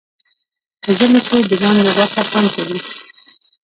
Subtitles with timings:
[0.81, 2.79] په ژمي کې د لاندي غوښه خوند کوي